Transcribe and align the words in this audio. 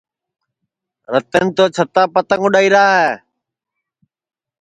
رتن 1.13 1.45
تو 1.55 1.63
چھتاپ 1.75 2.09
پتنٚگ 2.15 2.41
اُڈؔائیرا 2.45 2.83
ہے 2.97 3.09